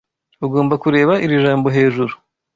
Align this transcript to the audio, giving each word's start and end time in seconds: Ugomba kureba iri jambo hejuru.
Ugomba 0.45 0.73
kureba 0.83 1.13
iri 1.25 1.35
jambo 1.43 1.67
hejuru. 1.75 2.13